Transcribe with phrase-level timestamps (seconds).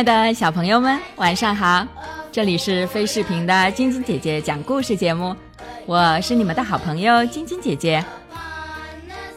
[0.00, 1.86] 亲爱的小朋友们，晚上好！
[2.32, 5.36] 这里是飞视频的晶晶姐姐讲故事节目，
[5.84, 8.02] 我是你们的好朋友晶晶姐姐。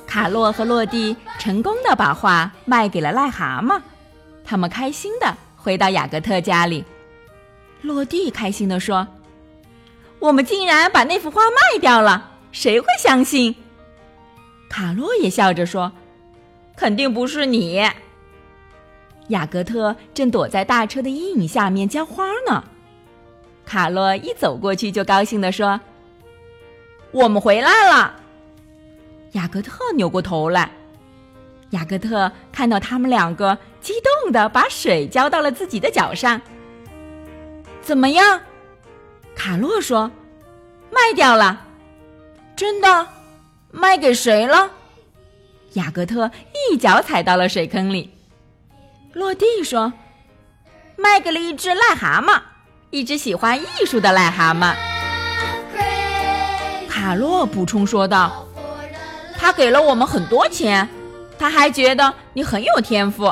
[0.07, 3.81] 卡洛和洛蒂成功的把画卖给了癞蛤蟆，
[4.45, 6.85] 他们开心的回到雅各特家里。
[7.81, 9.05] 洛蒂开心的说
[10.19, 13.53] ：“我们竟然把那幅画卖掉了，谁会相信？”
[14.71, 15.91] 卡洛也笑着说
[16.77, 17.85] ：“肯定不是你。”
[19.29, 22.63] 雅各特正躲在大车的阴影下面浇花呢。
[23.65, 25.79] 卡洛一走过去，就高兴地说
[27.11, 28.15] ：“我们回来了。”
[29.33, 30.69] 雅各特扭过头来，
[31.71, 36.39] 雅各特看到他们两个，激动的把水浇到了自己的脚上。
[37.81, 38.41] 怎么样？
[39.35, 40.11] 卡洛说
[40.91, 41.65] ：“卖掉了。”
[42.55, 43.07] 真的？
[43.71, 44.69] 卖给谁了？
[45.73, 46.29] 雅各特
[46.69, 48.12] 一脚踩到了水坑里。
[49.13, 49.93] 落地说
[50.97, 52.41] ：“卖给了一只癞蛤蟆，
[52.89, 54.73] 一只喜欢艺术的癞蛤蟆。”
[56.89, 58.47] 卡洛补充说道
[59.37, 60.89] ：“他给了我们很多钱，
[61.37, 63.31] 他还觉得你很有天赋，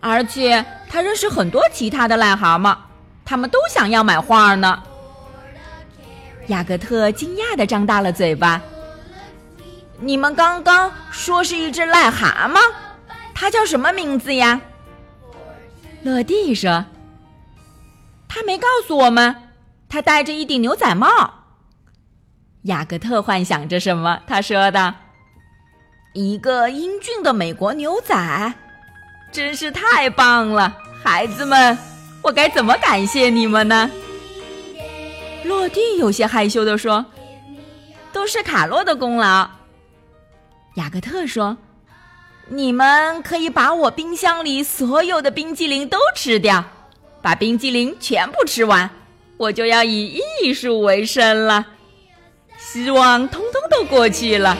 [0.00, 2.76] 而且他认识很多其他的癞蛤蟆，
[3.24, 4.82] 他们都想要买画呢。”
[6.48, 8.60] 雅各特惊讶的张大了嘴巴
[9.98, 12.60] ：“你们刚刚说是一只癞蛤蟆，
[13.34, 14.60] 它叫什么名字呀？”
[16.06, 16.84] 乐蒂说
[18.28, 19.34] ：“他没告诉我们，
[19.88, 21.08] 他戴着一顶牛仔帽。”
[22.62, 24.20] 雅各特幻想着什么？
[24.24, 24.94] 他说道
[26.14, 28.54] ：“一个英俊的美国牛仔，
[29.32, 31.76] 真是太棒了，孩子们，
[32.22, 33.90] 我该怎么感谢你们呢？”
[35.44, 37.04] 落地有些害羞的说
[38.14, 39.50] ：“都是卡洛的功劳。”
[40.76, 41.56] 雅各特说。
[42.48, 46.64] 你们可以把我冰箱里所有的冰激凌都吃掉，
[47.20, 48.88] 把冰激凌全部吃完，
[49.36, 51.66] 我就要以艺术为生了。
[52.56, 54.56] 希望通通都过去了。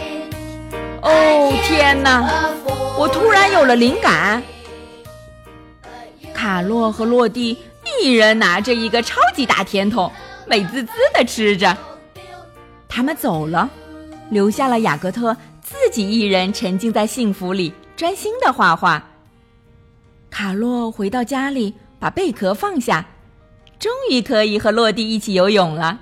[1.02, 2.50] 哦天哪！
[2.98, 4.42] 我突然有了灵感。
[6.34, 7.56] 卡洛和洛蒂
[8.00, 10.10] 一人拿着一个超级大甜筒，
[10.44, 11.76] 美滋滋的吃着。
[12.88, 13.70] 他们走了，
[14.30, 15.36] 留下了雅各特。
[15.69, 19.04] 自己一人沉浸在幸福里，专心的画画。
[20.31, 23.04] 卡洛回到家里，把贝壳放下，
[23.77, 25.99] 终于可以和洛蒂一起游泳了。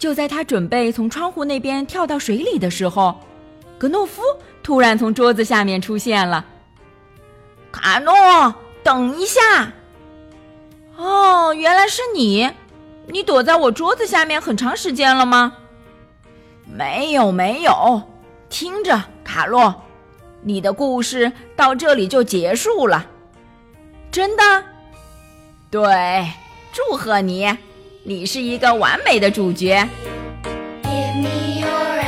[0.00, 3.20] 就在他准备从窗户那边跳到水里的时候，
[3.78, 4.20] 格诺夫
[4.64, 6.44] 突然从桌子下面出现了。
[7.70, 8.12] 卡诺，
[8.82, 9.72] 等一下！
[10.96, 12.50] 哦，原来是你！
[13.06, 15.52] 你躲在我桌子下面很长时间了吗？
[16.70, 18.02] 没有没有，
[18.48, 19.82] 听着，卡洛，
[20.42, 23.06] 你的故事到这里就结束了。
[24.10, 24.42] 真的？
[25.70, 26.32] 对，
[26.72, 27.56] 祝贺你，
[28.04, 29.86] 你是一个完美的主角。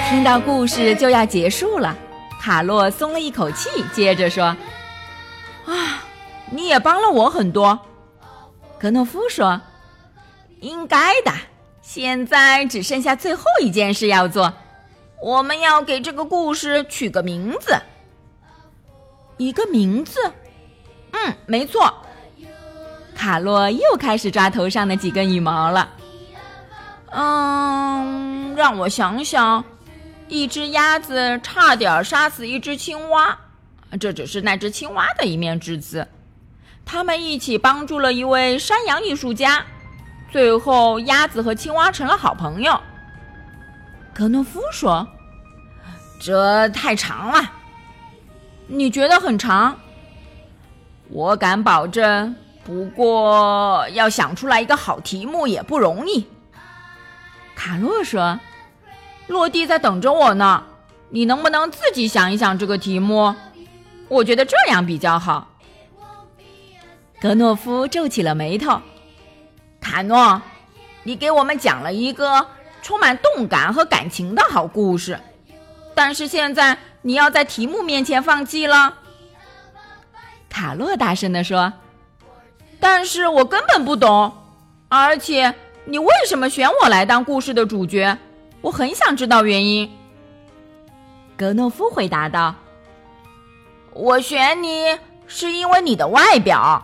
[0.09, 1.97] 听到故事就要结束了，
[2.41, 4.57] 卡洛松了一口气，接着说
[5.67, 6.03] ：“啊，
[6.51, 7.79] 你也帮了我很多。”
[8.81, 9.61] 格诺夫说
[10.61, 11.31] ：“应该的。”
[11.83, 14.53] 现在只剩下最后一件事要做，
[15.23, 17.77] 我们要给这个故事取个名字。
[19.37, 20.19] 一个名字，
[21.13, 21.93] 嗯，没错。
[23.15, 25.91] 卡洛又开始抓头上的几根羽毛了。
[27.11, 29.65] 嗯，让我想想，
[30.29, 33.39] 一只鸭子差点杀死一只青蛙，
[33.99, 36.07] 这只是那只青蛙的一面之词。
[36.87, 39.65] 他们一起帮助了一位山羊艺术家。
[40.31, 42.81] 最后，鸭子和青蛙成了好朋友。
[44.15, 45.07] 格诺夫说
[46.21, 47.51] ：“这太长了，
[48.67, 49.81] 你觉得很长？
[51.09, 52.37] 我敢保证。
[52.63, 56.27] 不过，要想出来一个好题目也不容易。”
[57.57, 58.39] 卡洛说
[59.27, 60.63] ：“落地在等着我呢，
[61.09, 63.35] 你能不能自己想一想这个题目？
[64.09, 65.49] 我觉得这样比较好。”
[67.21, 68.81] 格诺夫皱起了眉头。
[69.81, 70.41] 卡诺，
[71.03, 72.47] 你给我们讲了一个
[72.83, 75.19] 充满动感和感情的好故事，
[76.03, 78.97] 但是现在你要在题目面前放弃了。
[80.49, 81.75] 卡洛大声地说
[82.81, 84.33] ：“但是我根本不懂，
[84.89, 85.55] 而且
[85.85, 88.17] 你为什么选我来当故事的主角？
[88.63, 89.95] 我很想知道原因。”
[91.37, 92.55] 格诺夫回答道
[93.93, 96.83] ：“我选你是因为你的外表，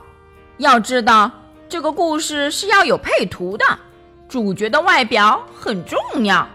[0.59, 1.31] 要知道。”
[1.71, 3.65] 这个故事是要有配图的，
[4.29, 6.47] 主角的外表很重要。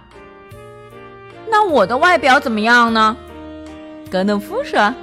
[1.52, 3.16] 那我的外表怎么样呢？
[4.10, 4.94] 格诺夫说：“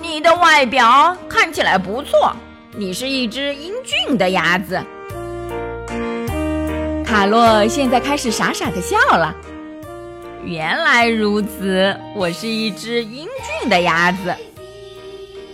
[0.00, 2.34] 你的外表看起来不错，
[2.72, 4.82] 你是一只英俊的鸭子。
[7.04, 9.36] 卡洛现在开始傻傻的笑了。
[10.44, 13.28] 原来如此，我是一只英
[13.60, 14.34] 俊的鸭子。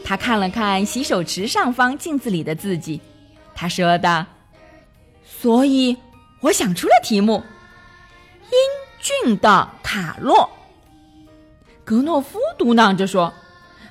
[0.04, 3.00] 他看了看洗手池上方镜子里的自己，
[3.54, 4.24] 他说道
[5.24, 5.96] ：“所以
[6.40, 7.42] 我想出了题目，
[8.50, 8.58] 英
[9.00, 10.50] 俊的卡洛。”
[11.84, 13.32] 格诺夫嘟囔着说：“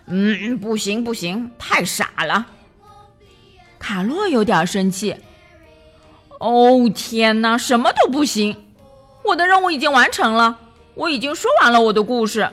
[0.07, 2.47] 嗯，不行不行，太傻了。”
[3.77, 5.17] 卡洛有点生气。
[6.39, 8.65] “哦天哪，什么都不行！
[9.23, 10.57] 我的任务已经完成了，
[10.95, 12.50] 我已经说完了我的故事。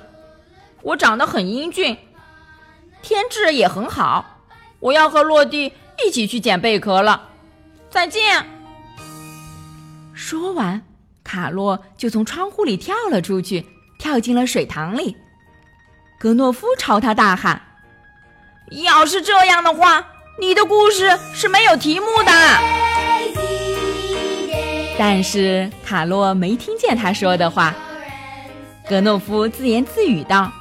[0.82, 1.96] 我长得很英俊。”
[3.02, 4.40] 天质也很好，
[4.80, 5.72] 我要和落地
[6.04, 7.28] 一起去捡贝壳了。
[7.88, 8.44] 再见。
[10.12, 10.82] 说完，
[11.26, 13.66] 卡洛就从窗户里跳了出去，
[13.98, 15.16] 跳进了水塘里。
[16.20, 17.60] 格诺夫朝他大喊
[18.84, 20.06] ：“要是这样的话，
[20.40, 22.32] 你的故事是没有题目的。”
[24.96, 27.74] 但是卡洛没听见他说的话。
[28.88, 30.52] 格诺夫自言自语道。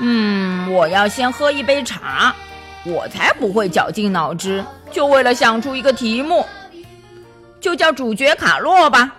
[0.00, 2.34] 嗯，我要先喝一杯茶，
[2.86, 6.44] 我才不会绞尽脑汁，就为了想出一个题目，
[7.60, 9.12] 就叫主角卡洛吧，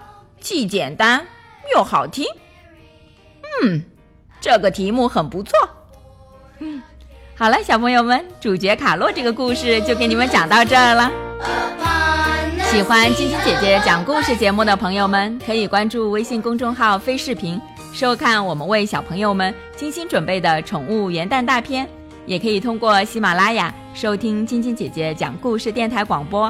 [0.47, 1.27] 既简单
[1.75, 2.25] 又好听。
[3.61, 3.83] 嗯，
[4.39, 5.51] 这个题目很不错。
[6.59, 6.81] 嗯，
[7.35, 11.11] 好了，小朋友们，主角卡洛这个故事就给你们讲到这儿了。
[12.71, 17.59] 喜欢晶晶姐姐讲故事节目的朋友们，可以关注微信公众号“飞视频”。
[17.91, 21.85] 收看我们为小朋友们精心准备的宠物元旦大片，
[22.25, 26.50] 也可以通过喜马拉雅收听晶晶姐姐讲故事电台广播。